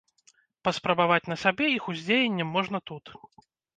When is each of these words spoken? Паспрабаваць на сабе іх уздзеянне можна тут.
Паспрабаваць 0.67 1.21
на 1.33 1.37
сабе 1.43 1.65
іх 1.77 1.83
уздзеянне 1.93 2.45
можна 2.55 2.77
тут. 2.93 3.05